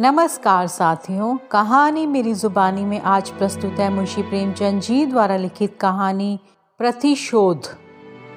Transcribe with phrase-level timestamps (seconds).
[0.00, 6.38] नमस्कार साथियों, कहानी मेरी जुबानी में आज प्रस्तुत है मुंशी प्रेमचंद जी द्वारा लिखित कहानी
[6.80, 7.66] प्रतिशोध।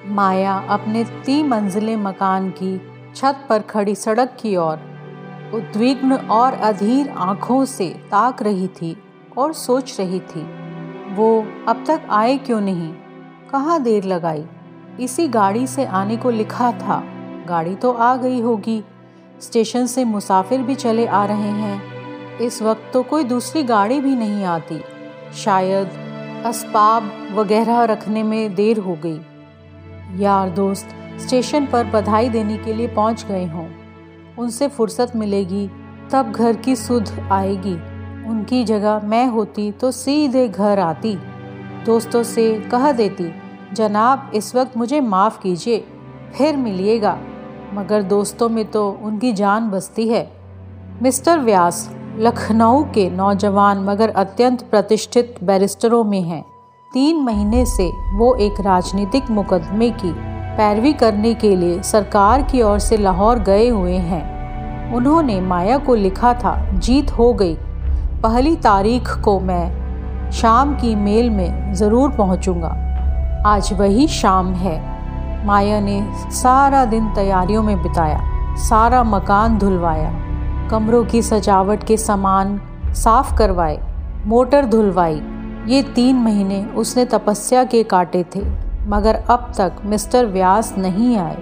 [0.08, 2.78] माया अपने तीन मंजिले मकान की
[3.15, 8.96] छत पर खड़ी सड़क की ओर उद्विग्न और अधीर आँखों से ताक रही थी
[9.37, 10.43] और सोच रही थी,
[11.15, 12.93] वो अब तक आए क्यों नहीं?
[13.51, 14.46] कहाँ देर लगाई?
[14.99, 17.03] इसी गाड़ी से आने को लिखा था,
[17.48, 18.84] गाड़ी तो आ गई होगी।
[19.41, 21.81] स्टेशन से मुसाफिर भी चले आ रहे हैं।
[22.38, 24.81] इस वक्त तो कोई दूसरी गाड़ी भी नहीं आती।
[25.36, 25.90] शायद
[26.45, 29.22] असबाब वगैरह रखने में देर हो गई।
[30.23, 33.67] यार दोस्त, स्टेशन पर बधाई देने के लिए पहुँच गए हों।
[34.40, 35.72] उनसे फुर्सत मिलेगी,
[36.12, 37.76] तब घर की सुध आएगी।
[38.30, 41.16] उनकी जगह मैं होती तो सीधे घर आती।
[41.86, 43.34] दोस्तों से कह देती,
[43.73, 45.86] जनाब, इस वक्त मुझे माफ़ कीजिए,
[46.38, 47.20] फिर मिलिएगा।
[47.73, 50.31] मगर दोस्तों में तो उनकी जान बसती है।
[51.03, 56.44] मिस्टर व्यास लखनऊ के नौजवान मगर अत्यंत प्रतिष्ठित बैरिस्टरों में हैं।
[56.91, 60.13] तीन महीने से वो एक राजनीतिक मुकदमे की
[60.58, 65.95] पैरवी करने के लिए सरकार की ओर से लाहौर गए हुए हैं। उन्होंने माया को
[65.95, 67.56] लिखा था, जीत हो गई।
[68.23, 72.78] पहली तारीख को मैं शाम की मेल में ज़रूर पहुंचूँगा।
[73.45, 74.91] आज वही शाम है।
[75.45, 78.22] माया ने सारा दिन तैयारियों में बिताया,
[78.56, 80.11] सारा मकान धुलवाया,
[80.70, 83.80] कमरों की सजावट के सामान साफ़ करवाए,
[84.25, 85.22] मोटर धुलवाई।
[85.67, 88.42] ये तीन महीने उसने तपस्या के काटे थे,
[88.88, 91.38] मगर अब तक मिस्टर व्यास नहीं आए।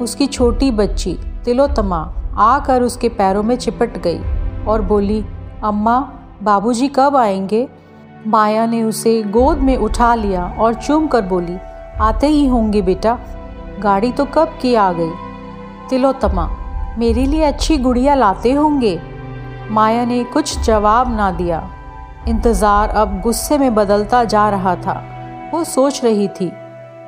[0.00, 4.20] उसकी छोटी बच्ची तिलोतमा आकर उसके पैरों में चिपट गई
[4.64, 5.24] और बोली,
[5.64, 6.10] अम्मा,
[6.42, 7.68] बाबूजी कब आएँगे?
[8.26, 11.56] माया ने उसे गोद में उठा लिया और चूम कर बोली,
[12.00, 13.18] आते ही होंगे बेटा।
[13.82, 15.10] गाड़ी तो कब की आ गई?
[15.90, 16.48] तिलोत्तमा,
[16.98, 19.00] मेरे लिए अच्छी गुड़िया लाते होंगे?
[19.70, 21.68] माया ने कुछ जवाब ना दिया।
[22.28, 25.02] इंतज़ार अब गुस्से में बदलता जा रहा था।
[25.54, 26.50] वो सोच रही थी,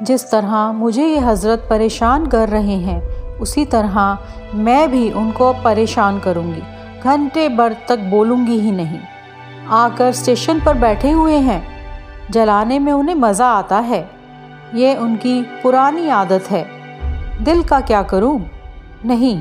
[0.02, 3.00] जिस तरह मुझे ये हज़रत परेशान कर रहे हैं,
[3.38, 4.18] उसी तरह
[4.54, 6.62] मैं भी उनको परेशान करूँगी।
[7.02, 8.98] घंटे भर तक बोलूँगी ही नहीं।
[9.72, 11.62] आकर स्टेशन पर बैठे हुए हैं।
[12.30, 14.13] जलाने में उन्हें मज़ा आता है।
[14.74, 16.64] ये उनकी पुरानी आदत है।
[17.44, 18.38] दिल का क्या करूँ?
[19.06, 19.40] नहीं,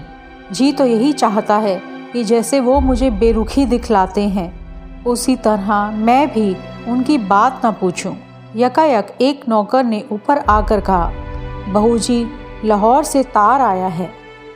[0.51, 1.81] जी तो यही चाहता है
[2.13, 6.55] कि जैसे वो मुझे बेरुखी दिखलाते हैं। उसी तरह मैं भी
[6.87, 8.15] उनकी बात ना पूछूँ।
[8.55, 11.11] यकायक एक नौकर ने ऊपर आकर कहा
[11.73, 12.25] बहू जी
[12.65, 14.09] लाहौर से तार आया है।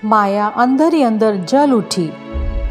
[0.05, 2.09] माया अंदर ही अंदर जल उठी।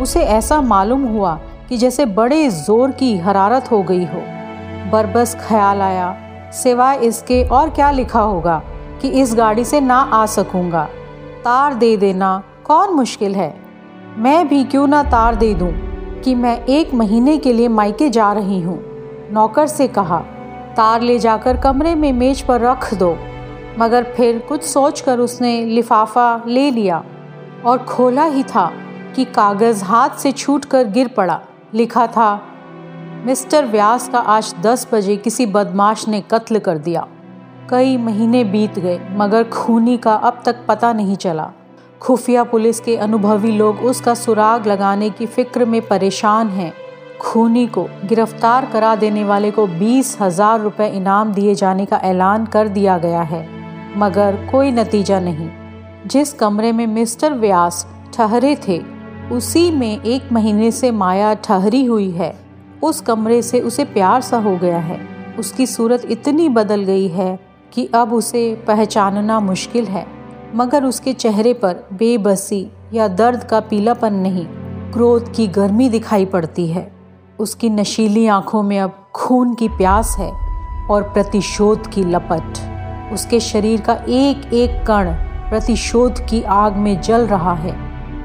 [0.00, 1.34] उसे ऐसा मालूम हुआ
[1.68, 4.22] कि जैसे बड़े ज़ोर की हरारत हो गई हो।
[4.90, 6.08] बरबस ख्याल आया
[6.52, 8.62] सिवाय इसके और क्या लिखा होगा
[9.02, 10.84] कि इस गाड़ी से ना आ सकूँगा।
[11.44, 13.54] तार दे देना, कौन मुश्किल है?
[14.18, 15.70] मैं भी क्यों ना तार दे दूँ
[16.20, 18.78] कि मैं एक महीने के लिए मायके जा रही हूँ?
[19.32, 20.18] नौकर से कहा,
[20.76, 23.16] तार ले जाकर कमरे में मेज पर रख दो।
[23.78, 27.04] मगर फिर कुछ सोचकर उसने लिफाफा ले लिया
[27.66, 28.70] और खोला ही था
[29.16, 31.40] कि कागज़ हाथ से छूट कर गिर पड़ा।
[31.74, 32.42] लिखा था
[33.26, 37.06] मिस्टर व्यास का आज दस बजे किसी बदमाश ने कत्ल कर दिया।
[37.70, 41.50] कई महीने बीत गए, मगर खूनी का अब तक पता नहीं चला।
[42.02, 46.72] खुफिया पुलिस के अनुभवी लोग उसका सुराग लगाने की फ़िक्र में परेशान हैं।
[47.20, 52.46] खूनी को गिरफ़्तार करा देने वाले को बीस हज़ार रुपये इनाम दिए जाने का ऐलान
[52.46, 53.46] कर दिया गया है,
[53.96, 55.50] मगर कोई नतीजा नहीं।
[56.06, 58.80] जिस कमरे में मिस्टर व्यास ठहरे थे,
[59.32, 62.34] उसी में एक महीने से माया ठहरी हुई है।
[62.86, 65.00] उस कमरे से उसे प्यार सा हो गया है।
[65.38, 67.38] उसकी सूरत इतनी बदल गई है
[67.72, 70.06] कि अब उसे पहचानना मुश्किल है।
[70.54, 74.46] मगर उसके चेहरे पर बेबसी या दर्द का पीलापन नहीं,
[74.92, 76.92] क्रोध की गर्मी दिखाई पड़ती है।
[77.38, 80.30] उसकी नशीली आँखों में अब खून की प्यास है
[80.90, 85.10] और प्रतिशोध की लपट। उसके शरीर का एक एक कण
[85.50, 87.74] प्रतिशोध की आग में जल रहा है।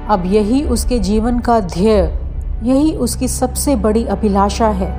[0.08, 2.21] अब यही उसके जीवन का ध्येय
[2.64, 4.90] यही उसकी सबसे बड़ी अभिलाषा है।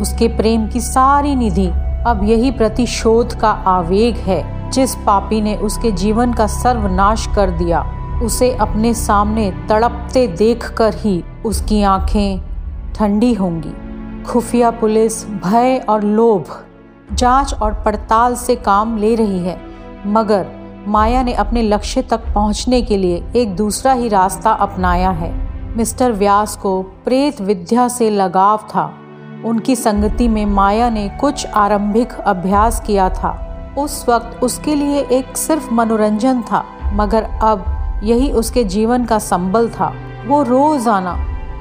[0.00, 1.66] उसके प्रेम की सारी निधि
[2.06, 7.82] अब यही प्रतिशोध का आवेग है, जिस पापी ने उसके जीवन का सर्वनाश कर दिया।
[8.22, 12.40] उसे अपने सामने तड़पते देखकर ही उसकी आँखें
[12.94, 13.72] ठंडी होंगी।
[14.22, 16.44] खुफिया पुलिस भय और लोभ,
[17.12, 19.60] जाँच और पड़ताल से काम ले रही है,
[20.06, 20.46] मगर
[20.88, 25.39] माया ने अपने लक्ष्य तक पहुँचने के लिए एक दूसरा ही रास्ता अपनाया है।
[25.76, 28.84] मिस्टर व्यास को प्रेत विद्या से लगाव था।
[29.46, 33.30] उनकी संगति में माया ने कुछ आरंभिक अभ्यास किया था।
[33.78, 37.64] उस वक्त उसके लिए एक सिर्फ़ मनोरंजन था, मगर अब
[38.02, 39.92] यही उसके जीवन का संबल था।
[40.26, 41.14] वो रोज़ाना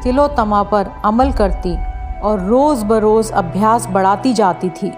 [0.03, 1.75] तिलोतमा पर अमल करती
[2.19, 4.91] और रोज़ बरोज़ अभ्यास बढ़ाती जाती थी।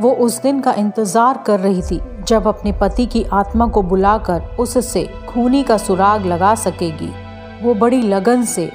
[0.00, 4.42] वो उस दिन का इंतज़ार कर रही थी, जब अपने पति की आत्मा को बुलाकर
[4.58, 7.10] उससे खूनी का सुराग लगा सकेगी।
[7.62, 8.70] वो बड़ी लगन से,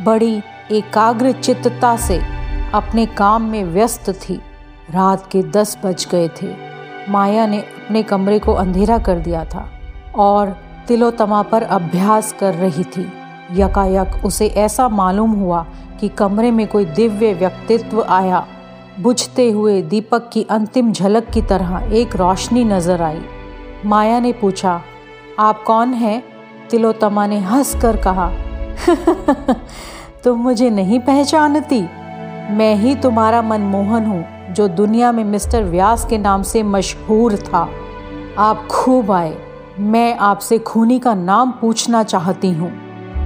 [0.00, 0.40] बड़ी
[0.72, 2.18] एकाग्र चित्तता से
[2.74, 4.40] अपने काम में व्यस्त थी।
[4.90, 6.48] रात के दस बज गए थे।
[7.10, 9.68] माया ने अपने कमरे को अंधेरा कर दिया था
[10.16, 10.56] और
[10.88, 13.06] तिलोतमा पर अभ्यास कर रही थी।
[13.52, 15.66] यकायक उसे ऐसा मालूम हुआ
[16.00, 18.46] कि कमरे में कोई दिव्य व्यक्तित्व आया।
[19.00, 23.20] बुझते हुए दीपक की अंतिम झलक की तरह एक रोशनी नज़र आई।
[23.86, 24.80] माया ने पूछा,
[25.38, 26.22] आप कौन हैं?
[26.70, 28.30] तिलोतमा ने हंस कर कहा,
[30.24, 31.80] तुम मुझे नहीं पहचानती।
[32.50, 34.24] मैं ही तुम्हारा मनमोहन हूँ,
[34.54, 37.68] जो दुनिया में मिस्टर व्यास के नाम से मशहूर था।
[38.38, 39.36] आप खूब आए।
[39.78, 42.72] मैं आपसे खूनी का नाम पूछना चाहती हूँ।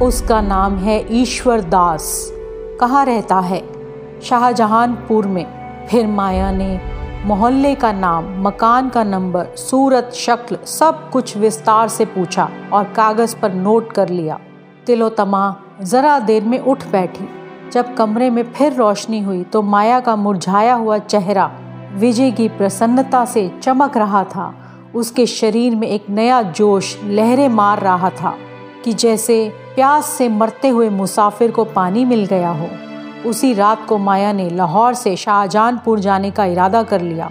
[0.00, 2.32] उसका नाम है ईश्वर दास।
[2.80, 3.62] कहाँ रहता है?
[4.22, 6.80] शाहजहानपुर में। फिर माया ने
[7.26, 13.36] मोहल्ले का नाम, मकान का नंबर, सूरत, शक्ल, सब कुछ विस्तार से पूछा और कागज़
[13.36, 14.38] पर नोट कर लिया।
[14.86, 17.28] तिलोतमा ज़रा देर में उठ बैठी।
[17.72, 21.50] जब कमरे में फिर रोशनी हुई तो माया का मुरझाया हुआ चेहरा
[21.94, 24.54] विजय की प्रसन्नता से चमक रहा था।
[24.94, 28.34] उसके शरीर में एक नया जोश, लहरें मार रहा था
[28.84, 32.68] कि जैसे प्यास से मरते हुए मुसाफिर को पानी मिल गया हो।
[33.26, 37.28] उसी रात को माया ने लाहौर से शाहजहानपुर जाने का इरादा कर लिया।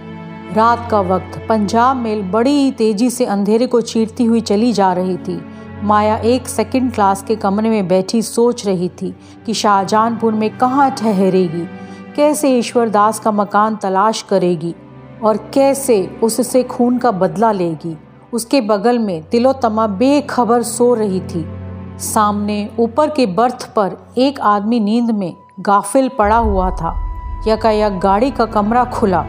[0.52, 4.92] रात का वक्त पंजाब मेल बड़ी ही तेज़ी से अंधेरे को चीरती हुई चली जा
[4.92, 5.40] रही थी।
[5.82, 9.14] माया एक सेकंड क्लास के कमरे में बैठी सोच रही थी
[9.46, 11.64] कि शाहजहानपुर में कहाँ ठहरेगी,
[12.16, 14.74] कैसे ईश्वर दास का मकान तलाश करेगी
[15.22, 17.96] और कैसे उससे खून का बदला लेगी।
[18.32, 21.44] उसके बगल में तिलोतमा बेखबर सो रही थी।
[21.98, 27.10] सामने ऊपर के बर्थ पर एक आदमी नींद में गाफिल पड़ा हुआ था।
[27.46, 29.22] यकायक गाड़ी का कमरा खुला।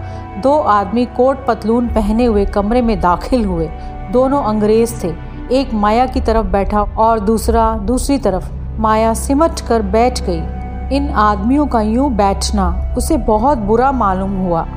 [0.43, 3.67] दो आदमी कोट पतलून पहने हुए कमरे में दाखिल हुए।
[4.11, 5.15] दोनों अंग्रेज़ थे।
[5.51, 10.41] एक माया की तरफ़ बैठा और दूसरा, दूसरी तरफ़ माया सिमट कर बैठ गई।
[10.97, 14.67] इन आदमियों का यूँ बैठना उसे बहुत बुरा मालूम हुआ।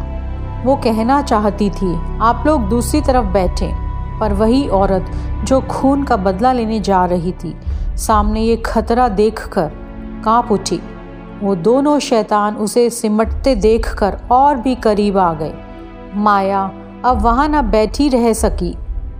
[0.64, 3.70] वो कहना चाहती थी, आप लोग दूसरी तरफ़ बैठे।
[4.20, 5.06] पर वही औरत
[5.44, 7.60] जो खून का बदला लेने जा रही थी,
[7.96, 9.70] सामने ये खतरा देखकर
[10.24, 10.82] काँप उठी।
[11.44, 15.52] वो दोनों शैतान उसे सिमटते देखकर और भी करीब आ गए।
[16.16, 16.62] माया,
[17.04, 18.74] अब वहाँ न बैठी रह सकी।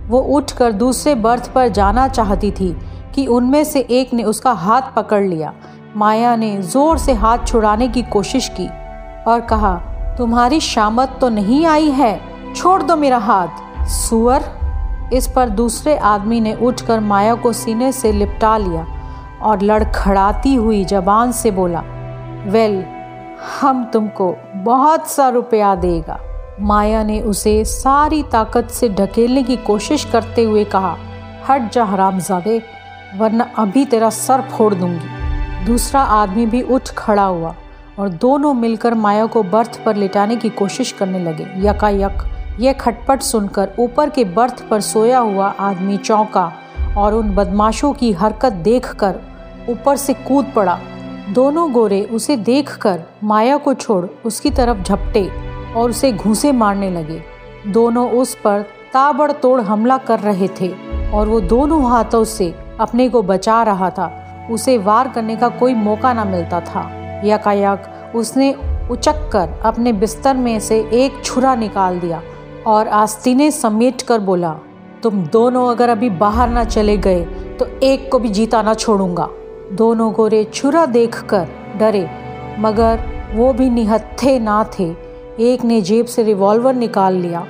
[0.07, 2.75] वो उठकर दूसरे बर्थ पर जाना चाहती थी
[3.15, 5.53] कि उनमें से एक ने उसका हाथ पकड़ लिया।
[5.95, 8.67] माया ने ज़ोर से हाथ छुड़ाने की कोशिश की
[9.27, 9.75] और कहा,
[10.17, 12.19] तुम्हारी शामत तो नहीं आई है?
[12.55, 14.43] छोड़ दो मेरा हाथ। सुअर?
[15.13, 18.85] इस पर दूसरे आदमी ने उठकर माया को सीने से लिपटा लिया
[19.41, 21.83] और लड़खड़ाती हुई जबान से बोला
[22.45, 22.83] वेल,
[23.61, 26.19] हम तुमको बहुत सा रुपया देगा।
[26.59, 30.95] माया ने उसे सारी ताकत से ढकेलने की कोशिश करते हुए कहा,
[31.49, 32.61] हट जा हरामजादे,
[33.17, 37.55] वरना अभी तेरा सर फोड़ दूँगी। दूसरा आदमी भी उठ खड़ा हुआ
[37.99, 42.23] और दोनों मिलकर माया को बर्थ पर लिटाने की कोशिश करने लगे। यकायक
[42.59, 46.51] यह खटपट सुनकर ऊपर के बर्थ पर सोया हुआ आदमी चौंका
[46.97, 49.19] और उन बदमाशों की हरकत देखकर
[49.69, 50.79] ऊपर से कूद पड़ा।
[51.27, 55.25] दोनों गोरे उसे देखकर माया को छोड़ उसकी तरफ़ झपटे
[55.75, 57.21] और उसे घूसे मारने लगे।
[57.67, 58.61] दोनों उस पर
[58.93, 60.69] ताबड़तोड़ हमला कर रहे थे
[61.11, 64.11] और वो दोनों हाथों से अपने को बचा रहा था।
[64.51, 66.83] उसे वार करने का कोई मौका ना मिलता था।
[67.25, 68.53] यकायक उसने
[68.91, 72.21] उचक कर अपने बिस्तर में से एक छुरा निकाल दिया
[72.67, 74.53] और आस्तीने समेट कर बोला,
[75.03, 77.25] तुम दोनों अगर अभी बाहर ना चले गए
[77.59, 79.29] तो एक को भी जीता ना छोड़ूँगा।
[79.71, 82.09] दोनों गोरे छुरा देखकर डरे,
[82.59, 82.99] मगर
[83.33, 84.93] वो भी निहत्थे ना थे।
[85.43, 87.45] एक ने जेब से रिवॉल्वर निकाल लिया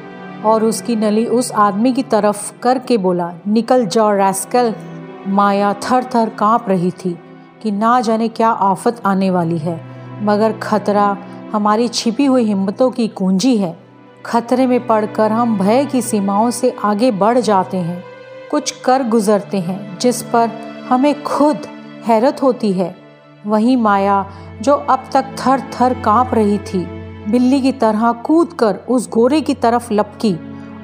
[0.45, 4.73] और उसकी नली उस आदमी की तरफ़ करके बोला, निकल जाओ रैस्कल।
[5.27, 7.17] माया थर थर काँप रही थी
[7.63, 9.79] कि ना जाने क्या आफत आने वाली है,
[10.21, 11.17] मगर खतरा
[11.53, 13.77] हमारी छिपी हुई हिम्मतों की कुंजी है।
[14.25, 18.03] खतरे में पड़कर हम भय की सीमाओं से आगे बढ़ जाते हैं,
[18.51, 20.49] कुछ कर गुजरते हैं, जिस पर
[20.89, 21.67] हमें खुद
[22.07, 22.95] हैरत होती है।
[23.47, 24.25] वही माया
[24.61, 26.85] जो अब तक थर थर काँप रही थी,
[27.29, 30.35] बिल्ली की तरह कूद कर उस गोरे की तरफ़ लपकी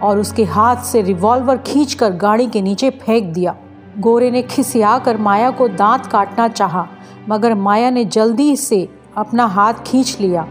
[0.03, 3.55] और उसके हाथ से रिवॉल्वर खींचकर गाड़ी के नीचे फेंक दिया।
[3.99, 6.87] गोरे ने खिसिया कर माया को दांत काटना चाहा,
[7.29, 8.87] मगर माया ने जल्दी से
[9.17, 10.47] अपना हाथ खींच लिया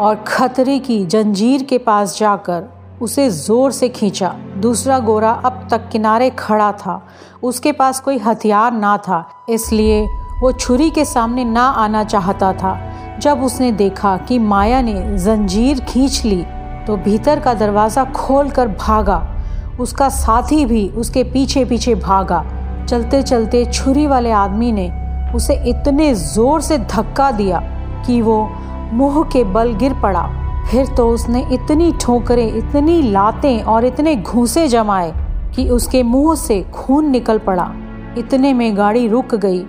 [0.00, 2.68] और खतरे की जंजीर के पास जाकर
[3.02, 7.00] उसे ज़ोर से खींचा। दूसरा गोरा अब तक किनारे खड़ा था।
[7.42, 10.02] उसके पास कोई हथियार ना था, इसलिए
[10.42, 12.78] वो छुरी के सामने ना आना चाहता था।
[13.20, 16.42] जब उसने देखा कि माया ने जंजीर खींच ली
[16.86, 19.20] तो भीतर का दरवाज़ा खोलकर भागा।
[19.80, 22.44] उसका साथी भी उसके पीछे पीछे भागा।
[22.88, 24.90] चलते चलते छुरी वाले आदमी ने
[25.34, 27.60] उसे इतने ज़ोर से धक्का दिया
[28.06, 28.38] कि वो
[28.92, 30.22] मुँह के बल गिर पड़ा।
[30.70, 35.12] फिर तो उसने इतनी ठोकरें, इतनी लातें और इतने घूसे जमाए
[35.54, 37.70] कि उसके मुँह से खून निकल पड़ा।
[38.18, 39.64] इतने में गाड़ी रुक गई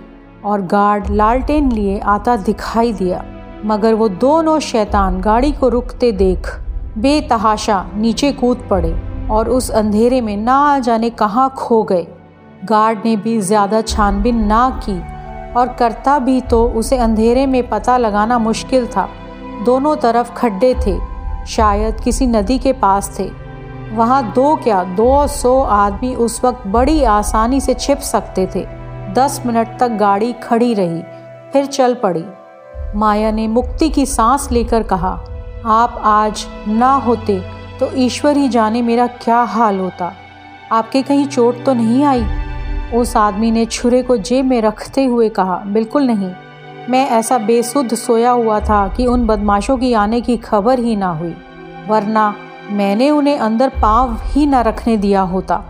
[0.45, 3.23] और गार्ड लालटेन लिए आता दिखाई दिया,
[3.65, 6.47] मगर वो दोनों शैतान गाड़ी को रुकते देख
[6.97, 8.93] बेतहाशा नीचे कूद पड़े
[9.29, 12.07] और उस अंधेरे में ना जाने कहाँ खो गए।
[12.65, 14.99] गार्ड ने भी ज़्यादा छानबीन ना की
[15.53, 19.07] और करता भी तो उसे अंधेरे में पता लगाना मुश्किल था।
[19.61, 20.97] दोनों तरफ़ खड्डे थे।
[21.45, 23.29] शायद किसी नदी के पास थे।
[23.91, 28.65] वहाँ दो क्या दो सौ आदमी उस वक्त बड़ी आसानी से छिप सकते थे।
[29.13, 31.01] दस मिनट तक गाड़ी खड़ी रही,
[31.53, 32.23] फिर चल पड़ी।
[32.95, 35.11] माया ने मुक्ति की सांस लेकर कहा,
[35.65, 37.39] आप आज ना होते
[37.79, 40.11] तो ईश्वर ही जाने मेरा क्या हाल होता।
[40.71, 42.25] आपके कहीं चोट तो नहीं आई?
[42.93, 46.31] उस आदमी ने छुरे को जेब में रखते हुए कहा, बिल्कुल नहीं।
[46.89, 51.09] मैं ऐसा बेसुध सोया हुआ था कि उन बदमाशों की आने की खबर ही ना
[51.09, 51.35] हुई,
[51.87, 52.35] वरना
[52.69, 55.63] मैंने उन्हें अंदर पाँव ही ना रखने दिया होता।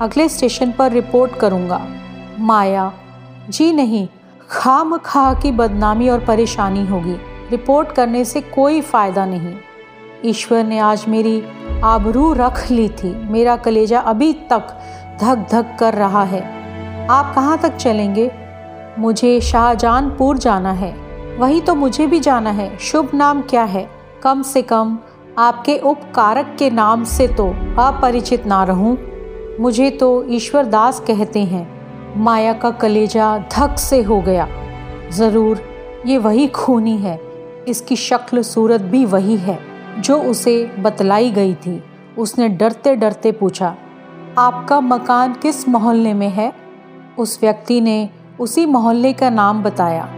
[0.00, 1.80] अगले स्टेशन पर रिपोर्ट करूँगा।
[2.38, 2.92] माया,
[3.48, 4.08] जी नहीं,
[4.50, 7.16] खाम खा की बदनामी और परेशानी होगी।
[7.50, 9.54] रिपोर्ट करने से कोई फ़ायदा नहीं।
[10.24, 11.42] ईश्वर ने आज मेरी
[11.84, 14.78] आबरू रख ली थी। मेरा कलेजा अभी तक
[15.20, 16.42] धक धक कर रहा है।
[17.08, 18.41] आप कहाँ तक चलेंगे?
[18.98, 20.94] मुझे शाहजहानपुर जाना है।
[21.38, 23.88] वही तो मुझे भी जाना है। शुभ नाम क्या है?
[24.22, 24.98] कम से कम
[25.38, 28.96] आपके उपकारक के नाम से तो अपरिचित ना रहूँ।
[29.60, 31.66] मुझे तो ईश्वर दास कहते हैं।
[32.16, 34.48] माया का कलेजा धक से हो गया।
[35.10, 35.60] ज़रूर,
[36.06, 37.18] ये वही खूनी है।
[37.68, 39.58] इसकी शक्ल सूरत भी वही है,
[39.98, 41.82] जो उसे बतलाई गई थी।
[42.18, 43.74] उसने डरते डरते पूछा,
[44.38, 46.52] आपका मकान किस मोहल्ले में है?
[47.18, 48.08] उस व्यक्ति ने
[48.40, 50.08] उसी मोहल्ले का नाम बताया।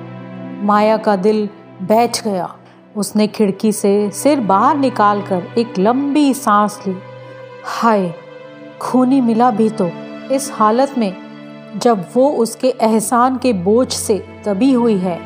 [0.63, 1.49] माया का दिल
[1.83, 2.57] बैठ गया।
[2.97, 6.97] उसने खिड़की से सिर बाहर निकालकर एक लंबी सांस ली।
[7.65, 8.15] हाय,
[8.81, 9.91] खूनी मिला भी तो।
[10.33, 11.15] इस हालत में
[11.77, 15.21] जब वो उसके एहसान के बोझ से दबी हुई है,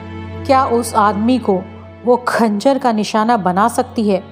[0.47, 1.63] क्या उस आदमी को
[2.05, 4.25] वो खंजर का निशाना बना सकती है,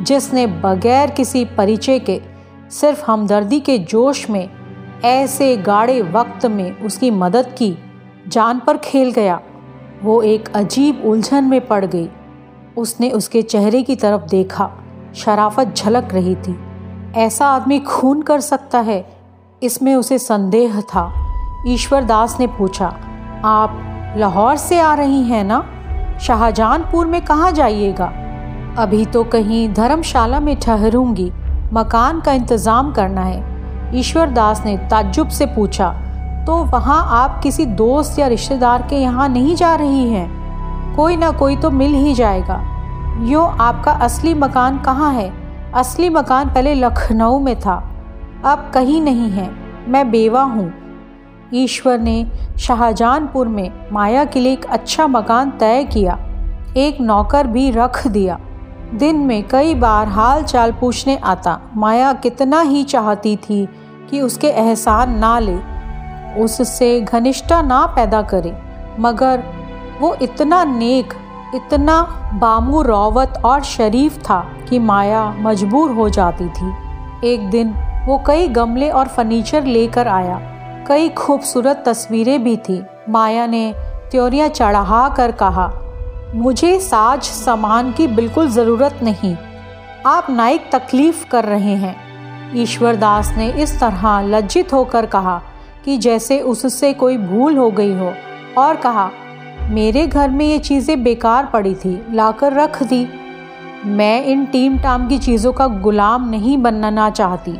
[0.00, 2.20] जिसने बगैर किसी परिचय के
[2.70, 4.50] सिर्फ़ हमदर्दी के जोश में
[5.04, 7.83] ऐसे गाढ़े वक्त में उसकी मदद की?
[8.28, 9.40] जान पर खेल गया।
[10.02, 12.08] वो एक अजीब उलझन में पड़ गई।
[12.76, 14.70] उसने उसके चेहरे की तरफ़ देखा।
[15.14, 16.56] शराफत झलक रही थी।
[17.16, 19.04] ऐसा आदमी खून कर सकता है?
[19.62, 21.12] इसमें उसे संदेह था।
[21.68, 22.86] ईश्वर दास ने पूछा,
[23.44, 25.64] आप लाहौर से आ रही हैं ना?
[26.20, 28.12] शाहजहानपुर में कहाँ जाइएगा?
[28.78, 31.30] अभी तो कहीं धर्मशाला में ठहरूँगी।
[31.72, 35.88] मकान का इंतज़ाम करना है। ईश्वर दास ने ताज्जुब से पूछा
[36.46, 41.30] तो वहाँ आप किसी दोस्त या रिश्तेदार के यहाँ नहीं जा रही हैं। कोई ना
[41.30, 42.62] कोई तो मिल ही जाएगा।
[43.22, 45.32] यो आपका असली मकान कहाँ है?
[45.74, 47.76] असली मकान पहले लखनऊ में था।
[48.44, 49.50] अब कहीं नहीं है।
[49.88, 50.72] मैं बेवा हूँ।
[51.54, 52.26] ईश्वर ने
[52.58, 56.18] शाहजहानपुर में माया के लिए एक अच्छा मकान तय किया।
[56.76, 58.38] एक नौकर भी रख दिया।
[58.94, 63.68] दिन में कई बार हाल चाल पूछने आता, माया कितना ही चाहती थी
[64.10, 65.73] कि उसके एहसान ना ले।
[66.38, 68.56] उससे घनिष्ठता ना पैदा करे।
[69.00, 69.42] मगर
[70.00, 71.14] वो इतना नेक,
[71.54, 72.00] इतना
[72.34, 76.72] बामू रौवत और शरीफ था कि माया मजबूर हो जाती थी।
[77.24, 77.74] एक दिन
[78.06, 80.40] वो कई गमले और फर्नीचर लेकर आया।
[80.88, 83.72] कई खूबसूरत तस्वीरें भी थी। माया ने
[84.10, 85.72] त्योरियाँ चढ़ा कर कहा,
[86.34, 89.36] मुझे साज सामान की बिल्कुल ज़रूरत नहीं।
[90.06, 91.96] आप नाइक तकलीफ़ कर रहे हैं।
[92.56, 95.40] ईश्वरदास ने इस तरह लज्जित होकर कहा
[95.84, 98.12] कि जैसे उससे कोई भूल हो गई हो।
[98.58, 99.10] और कहा,
[99.64, 103.06] मेरे घर में ये चीज़ें बेकार पड़ी थी, लाकर रख दी।
[103.86, 107.58] मैं इन टीम टाम की चीज़ों का गुलाम नहीं बनना चाहती।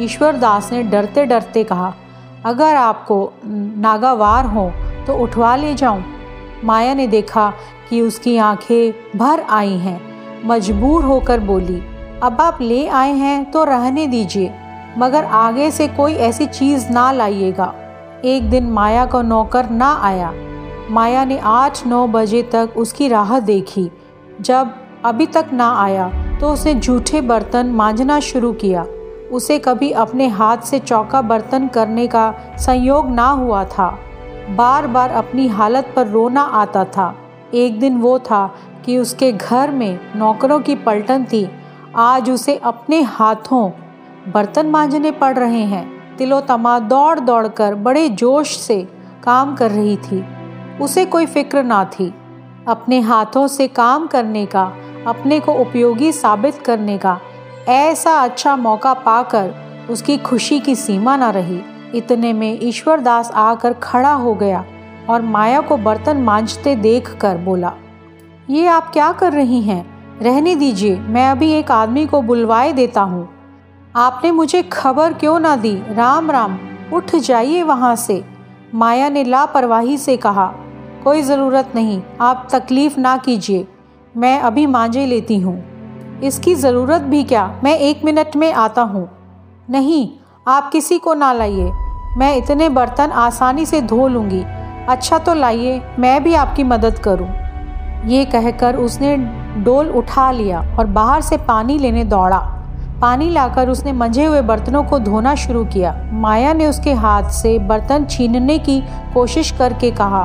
[0.00, 1.94] ईश्वर दास ने डरते डरते कहा,
[2.44, 4.70] अगर आपको नागावार हो
[5.06, 6.04] तो उठवा ले जाऊँ।
[6.64, 7.52] माया ने देखा
[7.90, 10.00] कि उसकी आँखें भर आई हैं।
[10.44, 11.82] मजबूर होकर बोली,
[12.22, 14.52] अब आप ले आए हैं तो रहने दीजिए।
[14.98, 17.72] मगर आगे से कोई ऐसी चीज़ ना लाइएगा।
[18.24, 20.32] एक दिन माया का नौकर ना आया।
[20.90, 23.90] माया ने आठ नौ बजे तक उसकी राह देखी।
[24.40, 24.70] जब
[25.04, 26.08] अभी तक ना आया
[26.40, 28.86] तो उसने जूठे बर्तन मांझना शुरू किया।
[29.32, 33.88] उसे कभी अपने हाथ से चौका बर्तन करने का संयोग ना हुआ था।
[34.50, 37.14] बार बार अपनी हालत पर रोना आता था।
[37.54, 38.46] एक दिन वो था
[38.84, 41.48] कि उसके घर में नौकरों की पलटन थी।
[41.96, 43.70] आज उसे अपने हाथों
[44.28, 48.82] बर्तन मांजने पड़ रहे हैं। तिलोतमा दौड़ दौड़ कर बड़े जोश से
[49.22, 50.24] काम कर रही थी।
[50.80, 52.12] उसे कोई फ़िक्र ना थी।
[52.68, 54.72] अपने हाथों से काम करने का,
[55.06, 57.18] अपने को उपयोगी साबित करने का,
[57.68, 59.54] ऐसा अच्छा मौका पाकर
[59.90, 61.60] उसकी खुशी की सीमा ना रही।
[61.94, 64.64] इतने में ईश्वरदास आकर खड़ा हो गया
[65.10, 67.72] और माया को बर्तन मांजते देख कर बोला,
[68.50, 69.84] ये आप क्या कर रही हैं?
[70.20, 73.35] रहने दीजिए, मैं अभी एक आदमी को बुलवाए देता हूँ।
[73.96, 75.72] आपने मुझे खबर क्यों ना दी?
[75.90, 76.58] राम राम,
[76.92, 78.22] उठ जाइए वहाँ से।
[78.74, 80.46] माया ने लापरवाही से कहा,
[81.04, 83.66] कोई ज़रूरत नहीं, आप तकलीफ़ ना कीजिए,
[84.16, 87.46] मैं अभी मांझे लेती हूँ। इसकी ज़रूरत भी क्या?
[87.64, 89.08] मैं एक मिनट में आता हूँ।
[89.70, 90.08] नहीं,
[90.46, 91.70] आप किसी को ना लाइए,
[92.18, 94.42] मैं इतने बर्तन आसानी से धो लूँगी।
[94.88, 97.28] अच्छा तो लाइए, मैं भी आपकी मदद करूँ।
[98.08, 99.16] ये कहकर उसने
[99.64, 102.52] डोल उठा लिया और बाहर से पानी लेने दौड़ा।
[103.00, 107.58] पानी लाकर उसने मंझे हुए बर्तनों को धोना शुरू किया। माया ने उसके हाथ से
[107.58, 108.80] बर्तन छीनने की
[109.14, 110.22] कोशिश करके कहा,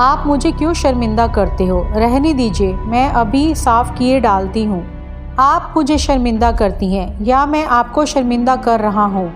[0.00, 1.82] आप मुझे क्यों शर्मिंदा करते हो?
[1.96, 4.82] रहने दीजिए, मैं अभी साफ़ किए डालती हूँ।
[5.38, 9.30] आप मुझे शर्मिंदा करती हैं, या मैं आपको शर्मिंदा कर रहा हूँ?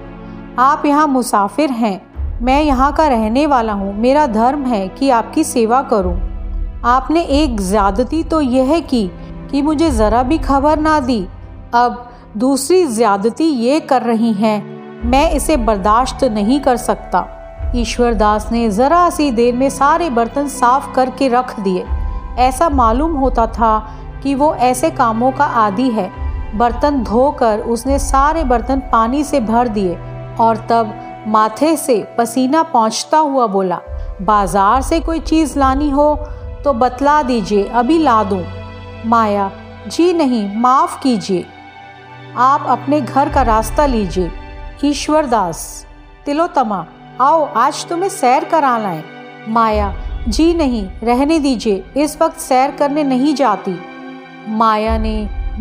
[0.59, 2.01] आप यहाँ मुसाफिर हैं।
[2.43, 6.17] मैं यहाँ का रहने वाला हूँ। मेरा धर्म है कि आपकी सेवा करूँ।
[6.85, 9.07] आपने एक ज़्यादती तो यह की
[9.51, 11.27] कि मुझे ज़रा भी खबर ना दी।
[11.75, 12.05] अब
[12.37, 14.63] दूसरी ज्यादती ये कर रही हैं,
[15.05, 17.25] मैं इसे बर्दाश्त नहीं कर सकता।
[17.77, 21.85] ईश्वर दास ने ज़रा सी देर में सारे बर्तन साफ़ करके रख दिए।
[22.39, 23.79] ऐसा मालूम होता था
[24.23, 26.11] कि वो ऐसे कामों का आदि है।
[26.59, 29.97] बर्तन धोकर उसने सारे बर्तन पानी से भर दिए
[30.41, 30.95] और तब
[31.29, 33.81] माथे से पसीना पहुँचता हुआ बोला,
[34.23, 36.15] बाज़ार से कोई चीज़ लानी हो
[36.65, 38.45] तो बतला दीजिए, अभी ला दूँ।
[39.07, 39.51] माया,
[39.89, 41.47] जी नहीं, माफ़ कीजिए।
[42.39, 44.31] आप अपने घर का रास्ता लीजिए।
[44.85, 45.87] ईश्वर दास
[46.27, 46.87] तिलोतमा
[47.21, 49.03] आओ, आज तुम्हें सैर करा लाए
[49.49, 49.95] माया,
[50.29, 53.79] जी नहीं, रहने दीजिए, इस वक्त सैर करने नहीं जाती।
[54.49, 55.17] माया ने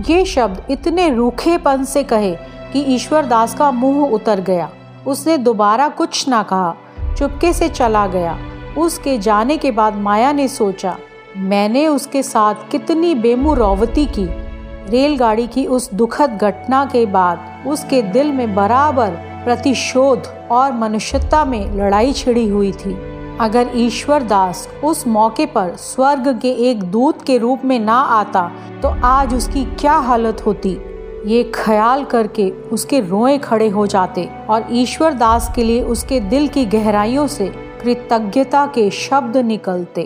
[0.10, 2.36] ये शब्द इतने रूखेपन से कहे
[2.74, 4.70] कि ईश्वर दास का मुँह उतर गया।
[5.08, 6.76] उसने दोबारा कुछ ना कहा,
[7.18, 8.38] चुपके से चला गया।
[8.78, 10.98] उसके जाने के बाद माया ने सोचा,
[11.38, 14.45] मैंने उसके साथ कितनी बेमुरौवती की।
[14.90, 19.12] रेलगाड़ी की उस दुखद घटना के बाद उसके दिल में बराबर
[19.46, 22.94] प्रतिशोध और मनुष्यता में लड़ाई छिड़ी हुई थी।
[23.40, 28.52] अगर ईश्वर दास उस मौके पर स्वर्ग के एक दूत के रूप में ना आता
[28.82, 30.78] तो आज उसकी क्या हालत होती?
[31.26, 36.48] ये ख्याल करके उसके रोए खड़े हो जाते और ईश्वर दास के लिए उसके दिल
[36.48, 37.48] की गहराइयों से
[37.82, 40.04] कृतज्ञता के शब्द निकलते।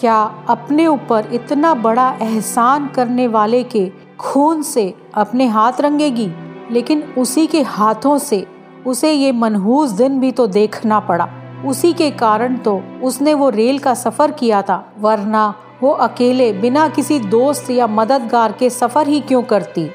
[0.00, 0.16] क्या
[0.48, 3.84] अपने ऊपर इतना बड़ा एहसान करने वाले के
[4.22, 6.30] खून से अपने हाथ रंगेगी,
[6.70, 8.46] लेकिन उसी के हाथों से
[8.86, 11.28] उसे ये मनहूस दिन भी तो देखना पड़ा।
[11.66, 16.88] उसी के कारण तो उसने वो रेल का सफ़र किया था, वरना वो अकेले बिना
[16.88, 19.88] किसी दोस्त या मददगार के सफ़र ही क्यों करती?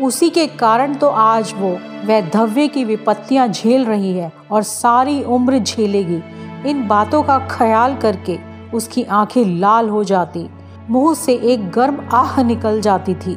[0.00, 5.58] उसी के कारण तो आज वो वैधव्य की विपत्तियाँ झेल रही है और सारी उम्र
[5.58, 6.22] झेलेगी।
[6.70, 8.38] इन बातों का ख्याल करके
[8.74, 10.48] उसकी आँखें लाल हो जाती।
[10.90, 13.36] मुँह से एक गर्म आह निकल जाती थी।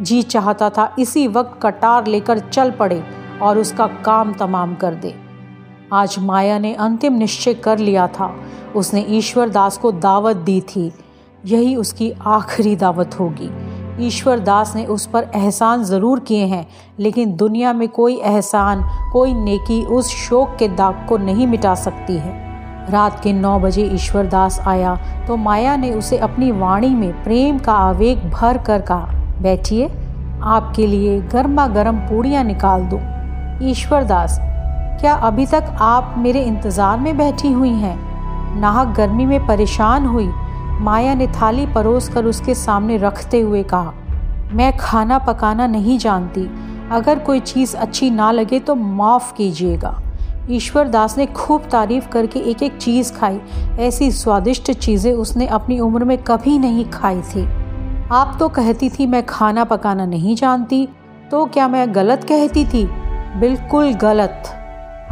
[0.00, 3.02] जी चाहता था इसी वक्त कटार लेकर चल पड़े
[3.42, 5.14] और उसका काम तमाम कर दे।
[5.92, 8.34] आज माया ने अंतिम निश्चय कर लिया था।
[8.76, 10.90] उसने ईश्वर दास को दावत दी थी।
[11.44, 13.50] यही उसकी आखिरी दावत होगी।
[14.06, 16.66] ईश्वर दास ने उस पर एहसान ज़रूर किए हैं,
[16.98, 18.82] लेकिन दुनिया में कोई एहसान,
[19.12, 22.44] कोई नेकी उस शोक के दाग को नहीं मिटा सकती है।
[22.90, 27.58] रात के नौ बजे ईश्वर दास आया तो माया ने उसे अपनी वाणी में प्रेम
[27.58, 29.88] का आवेग भर कर कहा बैठिए,
[30.44, 33.00] आपके लिए गर्मा गर्म पूड़ियाँ निकाल दूँ।
[33.62, 34.38] ईश्वर दास
[35.00, 37.96] क्या अभी तक आप मेरे इंतज़ार में बैठी हुई हैं?
[38.60, 40.28] नाहक गर्मी में परेशान हुई,
[40.80, 43.92] माया ने थाली परोस कर उसके सामने रखते हुए कहा,
[44.52, 46.48] मैं खाना पकाना नहीं जानती।
[46.92, 49.94] अगर कोई चीज़ अच्छी ना लगे तो माफ़ कीजिएगा।
[50.50, 53.40] ईश्वर दास ने खूब तारीफ़ करके एक एक चीज़ खाई।
[53.80, 57.46] ऐसी स्वादिष्ट चीज़ें उसने अपनी उम्र में कभी नहीं खाई थी।
[58.12, 60.88] आप तो कहती थी मैं खाना पकाना नहीं जानती।
[61.30, 62.84] तो क्या मैं गलत कहती थी?
[63.40, 64.42] बिल्कुल गलत।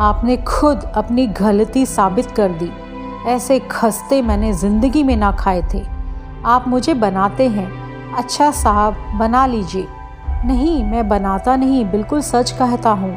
[0.00, 2.70] आपने खुद अपनी गलती साबित कर दी।
[3.30, 5.82] ऐसे खस्ते मैंने ज़िंदगी में ना खाए थे।
[6.44, 7.66] आप मुझे बनाते हैं।
[8.14, 9.86] अच्छा साहब बना लीजिए।
[10.44, 13.14] नहीं मैं बनाता नहीं बिल्कुल सच कहता हूँ।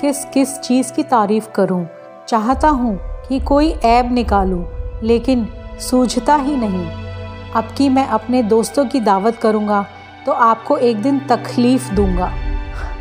[0.00, 1.86] किस किस चीज़ की तारीफ़ करूँ?
[2.28, 4.64] चाहता हूँ कि कोई ऐब निकालूं,
[5.02, 5.48] लेकिन
[5.80, 7.09] सूझता ही नहीं।
[7.56, 9.84] अब की मैं अपने दोस्तों की दावत करूँगा
[10.26, 12.30] तो आपको एक दिन तकलीफ़ दूँगा।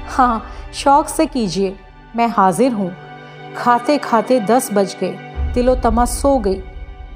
[0.08, 1.76] हाँ शौक से कीजिए,
[2.16, 2.92] मैं हाजिर हूँ।
[3.58, 5.18] खाते खाते दस बज गए,
[5.54, 6.62] तिलो तमा सो गई।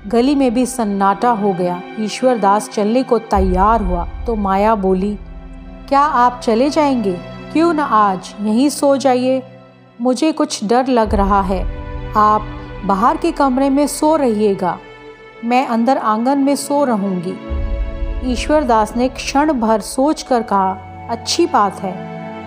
[0.08, 5.18] गली में भी सन्नाटा हो गया ईश्वर दास चलने को तैयार हुआ तो माया बोली,
[5.90, 7.18] क्या आप चले जाएँगे?
[7.54, 8.34] क्यों ना आज?
[8.42, 9.42] यहीं सो जाइए।
[10.02, 11.64] मुझे कुछ डर लग रहा है।
[12.18, 12.48] आप
[12.86, 14.78] बाहर के कमरे में सो रहिएगा।
[15.44, 21.80] मैं अंदर आँगन में सो रहूँगी। ईश्वरदास ने क्षण भर सोच कर कहा, अच्छी बात
[21.80, 21.92] है।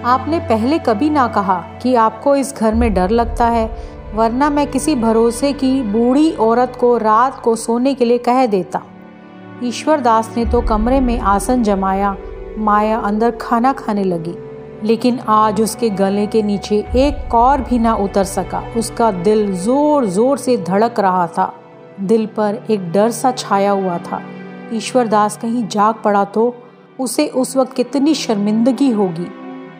[0.04, 3.66] आपने पहले कभी ना कहा कि आपको इस घर में डर लगता है,
[4.14, 8.82] वरना मैं किसी भरोसे की बूढ़ी औरत को रात को सोने के लिए कह देता
[9.62, 12.16] ईश्वरदास ने तो कमरे में आसन जमाया,
[12.58, 14.34] माया अंदर खाना खाने लगी,
[14.84, 20.06] लेकिन आज उसके गले के नीचे एक और भी ना उतर सका। उसका दिल ज़ोर
[20.06, 21.52] ज़ोर से धड़क रहा था।
[22.00, 24.22] दिल पर एक डर सा छाया हुआ था।
[24.72, 26.54] ईश्वरदास कहीं जाग पड़ा तो
[27.00, 29.26] उसे उस वक्त कितनी शर्मिंदगी होगी।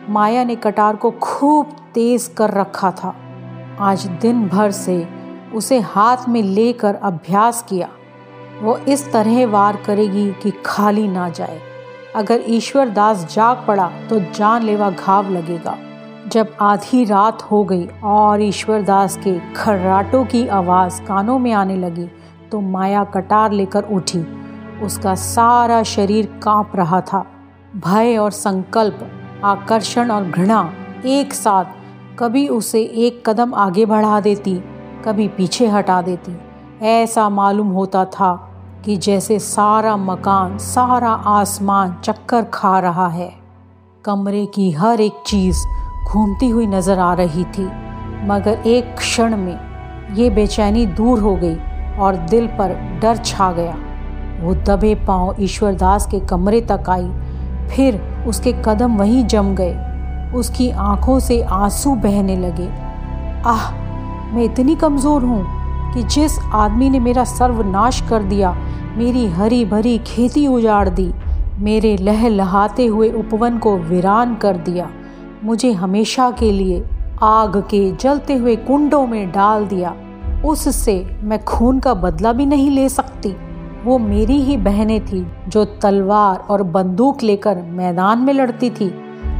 [0.09, 3.15] माया ने कटार को खूब तेज कर रखा था।
[3.79, 5.07] आज दिन भर से
[5.53, 7.89] उसे हाथ में लेकर अभ्यास किया।
[8.61, 11.59] वो इस तरह वार करेगी कि खाली ना जाए।
[12.15, 15.77] अगर ईश्वरदास जाग पड़ा तो जानलेवा घाव लगेगा।
[16.27, 22.07] जब आधी रात हो गई और ईश्वरदास के खर्राटों की आवाज़ कानों में आने लगी
[22.51, 24.25] तो माया कटार लेकर उठी।
[24.83, 27.25] उसका सारा शरीर काँप रहा था।
[27.75, 29.07] भय और संकल्प,
[29.45, 30.73] आकर्षण और घृणा
[31.05, 31.65] एक साथ
[32.19, 34.55] कभी उसे एक कदम आगे बढ़ा देती,
[35.05, 36.37] कभी पीछे हटा देती।
[36.81, 38.35] ऐसा मालूम होता था
[38.85, 43.33] कि जैसे सारा मकान, सारा आसमान चक्कर खा रहा है।
[44.05, 45.65] कमरे की हर एक चीज़
[46.07, 47.65] घूमती हुई नज़र आ रही थी,
[48.27, 51.55] मगर एक क्षण में ये बेचैनी दूर हो गई
[51.97, 53.75] और दिल पर डर छा गया।
[54.41, 57.09] वो दबे पाँव ईश्वरदास के कमरे तक आई,
[57.69, 59.75] फिर उसके कदम वहीं जम गए।
[60.35, 62.67] उसकी आँखों से आँसू बहने लगे।
[63.45, 63.71] आह,
[64.27, 65.43] मैं इतनी कमज़ोर हूँ
[65.93, 68.51] कि जिस आदमी ने मेरा सर्वनाश कर दिया,
[68.97, 71.11] मेरी हरी भरी खेती उजाड़ दी,
[71.59, 74.89] मेरे लह लहाते हुए उपवन को वीरान कर दिया।
[75.43, 76.85] मुझे हमेशा के लिए
[77.23, 79.95] आग के जलते हुए कुंडों में डाल दिया।
[80.45, 83.35] उससे मैं खून का बदला भी नहीं ले सकती।
[83.85, 88.89] वो मेरी ही बहनें थी जो तलवार और बंदूक लेकर मैदान में लड़ती थी।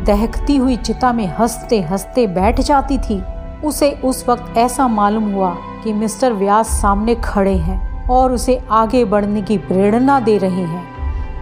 [0.05, 3.23] दहकती हुई चिता में हँसते हँसते बैठ जाती थी।
[3.63, 9.05] उसे उस वक्त ऐसा मालूम हुआ कि मिस्टर व्यास सामने खड़े हैं और उसे आगे
[9.05, 10.83] बढ़ने की प्रेरणा दे रहे हैं।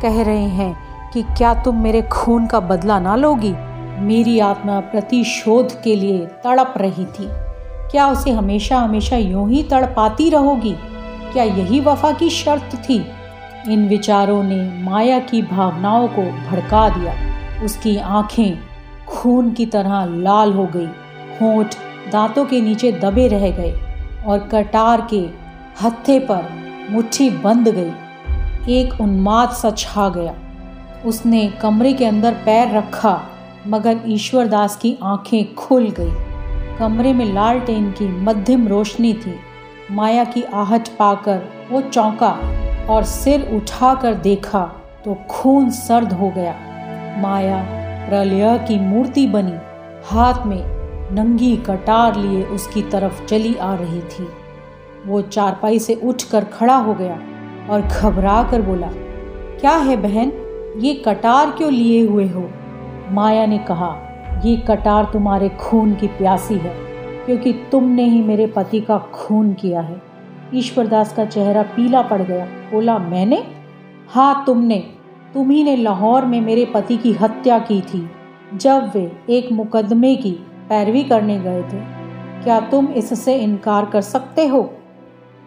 [0.01, 0.77] कह रहे हैं
[1.13, 3.55] कि क्या तुम मेरे खून का बदला ना लोगी?
[3.99, 7.27] मेरी आत्मा प्रतिशोध के लिए तड़प रही थी।
[7.91, 10.75] क्या उसे हमेशा हमेशा यूँ ही तड़पाती रहोगी?
[11.33, 13.05] क्या यही वफा की शर्त थी?
[13.69, 17.13] इन विचारों ने माया की भावनाओं को भड़का दिया।
[17.65, 18.59] उसकी आँखें
[19.07, 20.89] खून की तरह लाल हो गई।
[21.41, 21.67] होठ
[22.11, 23.79] दांतों के नीचे दबे रह गए
[24.25, 25.29] और कटार के
[25.83, 26.43] हत्थे पर
[26.89, 27.91] मुट्ठी बंद गई।
[28.73, 30.33] एक उन्माद सा छा गया।
[31.05, 33.21] उसने कमरे के अंदर पैर रखा।
[33.67, 36.11] मगर ईश्वरदास की आँखें खुल गई।
[36.77, 39.35] कमरे में लालटेन की मध्यम रोशनी थी।
[39.91, 42.31] माया की आहट पाकर वो चौंका
[42.89, 44.61] और सिर उठाकर देखा
[45.05, 46.55] तो खून सर्द हो गया।
[47.17, 47.61] माया
[48.09, 49.57] प्रलय की मूर्ति बनी।
[50.05, 50.63] हाथ में
[51.11, 54.27] नंगी कटार लिए उसकी तरफ़ चली आ रही थी।
[55.05, 57.19] वो चारपाई से उठकर खड़ा हो गया
[57.69, 58.89] और घबरा कर बोला,
[59.59, 60.31] क्या है बहन?
[60.77, 62.49] ये कटार क्यों लिए हुए हो?
[63.11, 63.95] माया ने कहा,
[64.45, 66.75] ये कटार तुम्हारे खून की प्यासी है,
[67.25, 70.01] क्योंकि तुमने ही मेरे पति का खून किया है।
[70.53, 73.43] ईश्वरदास का चेहरा पीला पड़ गया। बोला, मैंने?
[74.09, 74.79] हाँ तुमने।
[75.33, 78.09] तुम ही ने लाहौर में मेरे पति की हत्या की थी,
[78.53, 80.31] जब वे एक मुकदमे की
[80.69, 81.77] पैरवी करने गए थे।
[82.43, 84.73] क्या तुम इससे इनकार कर सकते हो?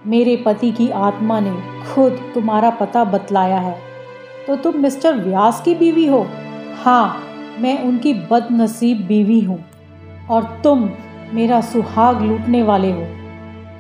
[0.07, 1.57] मेरे पति की आत्मा ने
[1.95, 3.79] खुद तुम्हारा पता बतलाया है।
[4.47, 6.27] तो तुम मिस्टर व्यास की बीवी हो?
[6.85, 7.21] हाँ
[7.59, 9.59] मैं उनकी बदनसीब बीवी हूँ
[10.31, 10.89] और तुम
[11.33, 13.05] मेरा सुहाग लूटने वाले हो।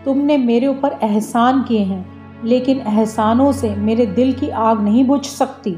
[0.04, 2.04] तुमने मेरे ऊपर एहसान किए हैं,
[2.44, 5.76] लेकिन एहसानों से मेरे दिल की आग नहीं बुझ सकती।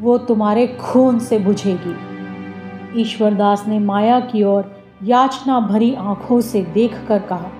[0.00, 6.94] वो तुम्हारे खून से बुझेगी। ईश्वरदास ने माया की ओर याचना भरी आँखों से देख
[7.08, 7.50] कर कहा,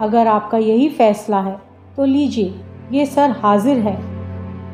[0.00, 1.58] अगर आपका यही फैसला है
[1.96, 2.54] तो लीजिए,
[2.92, 3.96] ये सर हाजिर है।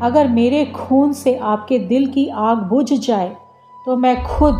[0.00, 3.34] अगर मेरे खून से आपके दिल की आग बुझ जाए
[3.86, 4.54] तो मैं खुद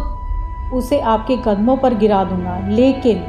[0.75, 3.23] उसे आपके कदमों पर गिरा दूँगा। लेकिन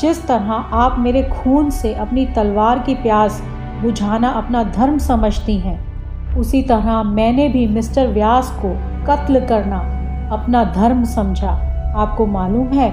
[0.00, 3.40] जिस तरह आप मेरे खून से अपनी तलवार की प्यास
[3.82, 8.74] बुझाना अपना धर्म समझती हैं, उसी तरह मैंने भी मिस्टर व्यास को
[9.06, 9.78] कत्ल करना
[10.32, 11.52] अपना धर्म समझा।
[11.96, 12.90] आपको मालूम है,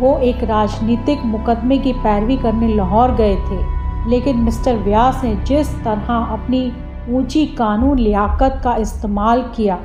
[0.00, 3.62] वो एक राजनीतिक मुकदमे की पैरवी करने लाहौर गए थे।
[4.10, 6.72] लेकिन मिस्टर व्यास ने जिस तरह अपनी
[7.10, 9.78] ऊँची कानून लियाकत का इस्तेमाल किया,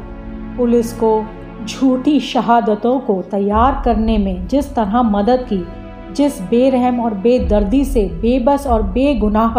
[0.58, 1.20] पुलिस को
[1.66, 5.68] झूठी शहादतों को तैयार करने में जिस तरह मदद की,
[6.14, 9.54] जिस बेरहम और बेदर्दी से बेबस और बेगुनाह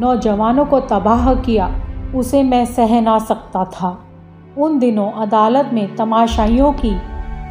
[0.00, 1.70] नौजवानों को तबाह किया,
[2.14, 4.04] उसे मैं सह ना सकता था।
[4.58, 6.90] उन दिनों अदालत में तमाशाइयों की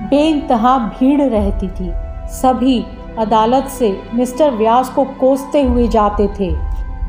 [0.10, 1.92] बेइंतहा भीड़ रहती थी।
[2.28, 2.86] सभी
[3.18, 6.56] अदालत से मिस्टर व्यास को कोसते हुए जाते थे।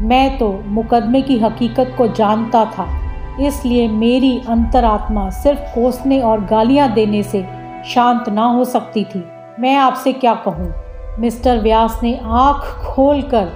[0.00, 3.03] मैं तो मुकदमे की हकीकत को जानता था।
[3.40, 7.46] इसलिए मेरी अंतरात्मा सिर्फ़ कोसने और गालियाँ देने से
[7.84, 9.24] शांत ना हो सकती थी।
[9.60, 10.74] मैं आपसे क्या कहूँ?
[11.18, 13.48] मिस्टर व्यास ने आँख खोलकर,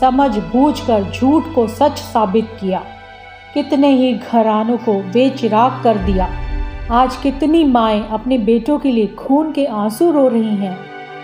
[0.00, 2.82] समझ बूझकर झूठ को सच साबित किया।
[3.54, 6.28] कितने ही घरानों को बेचिराग कर दिया।
[6.90, 10.78] आज कितनी माएँ अपने बेटों के लिए खून के आँसू रो रही हैं।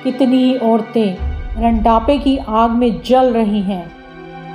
[0.05, 1.17] कितनी ही औरतें
[1.63, 3.93] रंडापे की आग में जल रही हैं।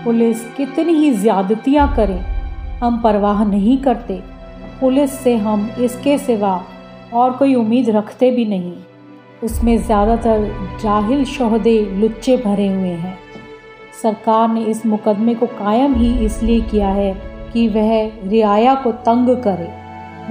[0.04, 2.37] पुलिस कितनी ही ज्यादतियाँ करें।
[2.82, 4.20] हम परवाह नहीं करते।
[4.82, 6.60] पुलिस से हम इसके सिवा
[7.13, 8.74] और कोई उम्मीद रखते भी नहीं।
[9.44, 10.44] उसमें ज़्यादातर
[10.84, 13.18] जाहिल शहदे लुच्चे भरे हुए हैं।
[14.02, 17.13] सरकार ने इस मुकदमे को कायम ही इसलिए किया है
[17.54, 17.92] कि वह
[18.24, 19.70] रियाया को तंग करे,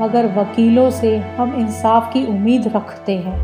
[0.00, 3.38] मगर वकीलों से हम इंसाफ की उम्मीद रखते हैं।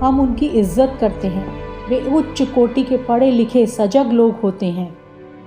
[0.00, 1.46] हम उनकी इज़्ज़त करते हैं।
[1.88, 4.88] वे उच्च कोटि के पढ़े लिखे सजग लोग होते हैं।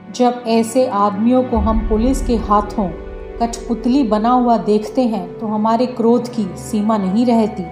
[0.08, 2.88] जब ऐसे आदमियों को हम पुलिस के हाथों
[3.40, 7.64] कठपुतली बना हुआ देखते हैं तो हमारे क्रोध की सीमा नहीं रहती।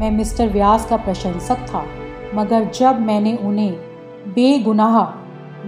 [0.00, 1.84] मैं मिस्टर व्यास का प्रशंसक था,
[2.34, 3.72] मगर जब मैंने उन्हें
[4.28, 4.98] बेगुनाह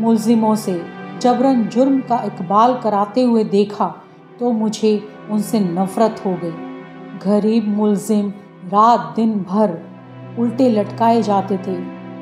[0.01, 0.81] मुलजिमों से
[1.21, 3.87] जबरन जुर्म का इकबाल कराते हुए देखा
[4.41, 4.93] तो मुझे
[5.31, 6.53] उनसे नफ़रत हो गई।
[7.25, 8.29] गरीब मुलजिम
[8.67, 9.79] रात दिन भर
[10.39, 11.79] उल्टे लटकाए जाते थे,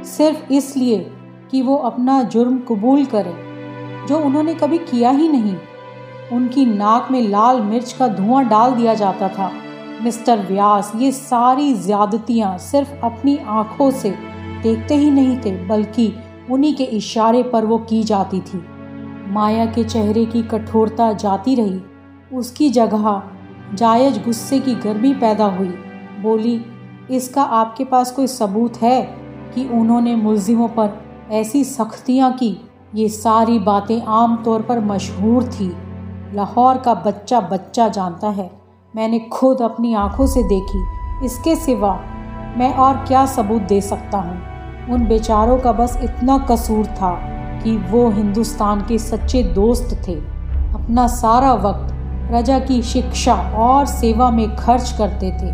[0.07, 0.98] सिर्फ़ इसलिए
[1.51, 3.48] कि वो अपना जुर्म कबूल करें।
[4.09, 5.57] जो उन्होंने कभी किया ही नहीं।
[6.33, 9.53] उनकी नाक में लाल मिर्च का धुआँ डाल दिया जाता था।
[10.03, 14.11] मिस्टर व्यास, ये सारी ज्यादतियाँ सिर्फ़ अपनी आँखों से
[14.62, 16.14] देखते ही नहीं थे, बल्कि
[16.51, 18.64] उन्हीं के इशारे पर वो की जाती थी।
[19.29, 21.81] माया के चेहरे की कठोरता जाती रही।
[22.37, 23.23] उसकी जगह
[23.75, 25.75] जायज़ गुस्से की गर्मी पैदा हुई।
[26.21, 26.64] बोली,
[27.11, 29.03] इसका आपके पास कोई सबूत है
[29.55, 32.67] कि उन्होंने मुलजिमों पर ऐसी सख्तियाँ की?
[32.94, 35.77] ये सारी बातें आम तौर पर मशहूर थी।
[36.35, 38.51] लाहौर का बच्चा बच्चा जानता है।
[38.96, 40.85] मैंने खुद अपनी आँखों से देखी।
[41.24, 42.01] इसके सिवा
[42.57, 44.38] मैं और क्या सबूत दे सकता हूँ?
[44.90, 47.11] उन बेचारों का बस इतना कसूर था
[47.64, 50.14] कि वो हिंदुस्तान के सच्चे दोस्त थे।
[50.74, 51.92] अपना सारा वक्त
[52.31, 55.53] प्रजा की शिक्षा और सेवा में खर्च करते थे।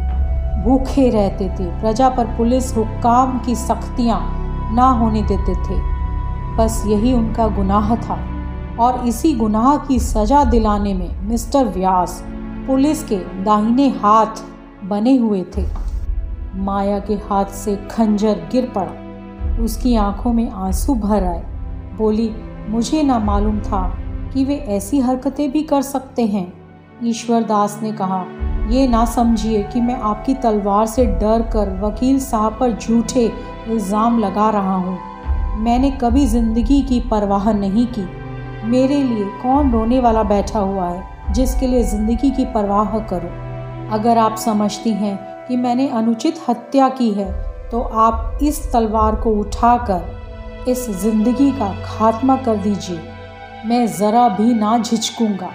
[0.62, 4.20] भूखे रहते थे। प्रजा पर पुलिस हुक्काम की सख्तियाँ
[4.74, 5.93] ना होने देते थे।
[6.56, 8.18] बस यही उनका गुनाह था।
[8.80, 12.22] और इसी गुनाह की सजा दिलाने में मिस्टर व्यास
[12.66, 14.42] पुलिस के दाहिने हाथ
[14.84, 15.66] बने हुए थे।
[16.56, 21.44] माया के हाथ से खंजर गिर पड़ा। उसकी आँखों में आँसू भर आए।
[21.98, 22.30] बोली,
[22.68, 23.86] मुझे ना मालूम था
[24.34, 26.52] कि वे ऐसी हरकतें भी कर सकते हैं।
[27.04, 28.24] ईश्वर दास ने कहा,
[28.70, 33.32] ये ना समझिए कि मैं आपकी तलवार से डर कर वकील साहब पर झूठे
[33.68, 34.98] इल्ज़ाम लगा रहा हूँ।
[35.56, 38.06] मैंने कभी ज़िंदगी की परवाह नहीं की।
[38.66, 43.28] मेरे लिए कौन रोने वाला बैठा हुआ है, जिसके लिए ज़िंदगी की परवाह करो?
[43.92, 47.32] अगर आप समझती हैं कि मैंने अनुचित हत्या की है
[47.70, 53.00] तो आप इस तलवार को उठाकर इस ज़िंदगी का खात्मा कर दीजिए।
[53.66, 55.50] मैं ज़रा भी ना झिझकूँगा।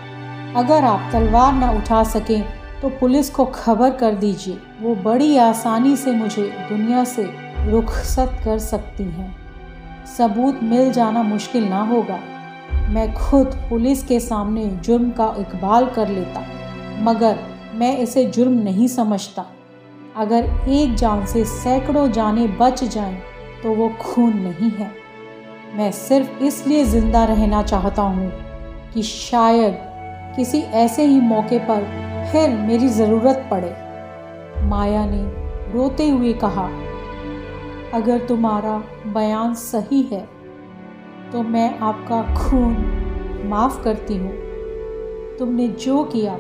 [0.58, 2.42] अगर आप तलवार ना उठा सकें
[2.82, 7.30] तो पुलिस को खबर कर दीजिए। वो बड़ी आसानी से मुझे दुनिया से
[7.62, 9.36] रुखसत कर सकती हैं।
[10.10, 12.20] सबूत मिल जाना मुश्किल ना होगा।
[12.90, 16.46] मैं खुद पुलिस के सामने जुर्म का इकबाल कर लेता,
[17.02, 17.38] मगर
[17.76, 19.46] मैं इसे जुर्म नहीं समझता।
[20.18, 23.18] अगर एक जान से सैकड़ों जाने बच जाएँ
[23.64, 24.92] तो वो खून नहीं है।
[25.78, 28.32] मैं सिर्फ़ इसलिए ज़िंदा रहना चाहता हूँ
[28.94, 29.78] कि शायद
[30.36, 31.84] किसी ऐसे ही मौके पर
[32.32, 33.72] फिर मेरी ज़रूरत पड़े।
[34.70, 35.24] माया ने
[35.74, 36.68] रोते हुए कहा
[37.94, 40.28] अगर तुम्हारा बयान सही है
[41.32, 42.76] तो मैं आपका खून
[43.46, 44.32] माफ़ करती हूँ।
[45.38, 46.38] तुमने जो किया,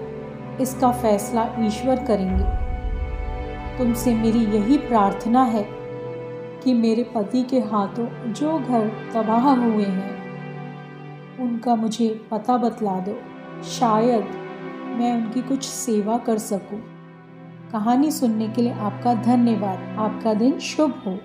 [0.61, 5.65] इसका फैसला ईश्वर करेंगे। तुमसे मेरी यही प्रार्थना है
[6.63, 10.17] कि मेरे पति के हाथों जो घर तबाह हुए हैं,
[11.39, 13.17] उनका मुझे पता बतला दो।
[13.69, 14.25] शायद
[14.99, 16.81] मैं उनकी कुछ सेवा कर सकूँ।
[17.71, 21.17] कहानी सुनने के लिए आपका धन्यवाद। आपका दिन शुभ हो।